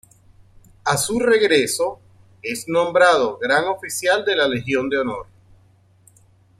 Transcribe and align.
A 0.83 0.97
su 0.97 1.19
regreso, 1.19 1.99
es 2.41 2.67
nombrado 2.67 3.37
gran 3.37 3.65
oficial 3.65 4.25
de 4.25 4.35
la 4.35 4.47
Legión 4.47 4.89
de 4.89 4.97
Honor. 4.97 5.27